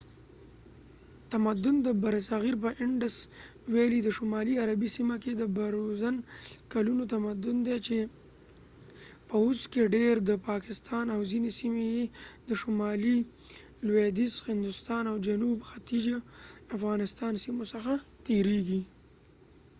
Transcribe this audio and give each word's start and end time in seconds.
د 0.03 0.03
indus 0.03 1.03
valley 1.03 1.29
تمدن 1.33 1.75
د 1.83 1.89
برصغیر 2.01 2.55
په 2.63 2.69
شمالي 4.17 4.53
غربي 4.63 4.89
سیمه 4.97 5.15
کې 5.23 5.31
د 5.35 5.43
برونز 5.57 6.01
کلونو 6.73 7.03
تمدن 7.13 7.57
دی 7.67 7.77
چې 7.87 7.97
په 9.27 9.35
اوس 9.45 9.59
کې 9.71 9.91
ډیر 9.95 10.15
د 10.29 10.31
پاکستان 10.49 11.05
او 11.15 11.21
ځینې 11.31 11.49
سیمې 11.59 11.85
یې 11.95 12.05
د 12.49 12.49
شمالي 12.61 13.17
لویدیځ 13.87 14.33
هندوستان 14.49 15.03
او 15.11 15.15
جنوب 15.27 15.57
ختیځ 15.69 16.05
افغانستان 16.75 17.33
سیمو 17.43 17.63
څخه 17.73 17.93
تیریږي 18.25 18.81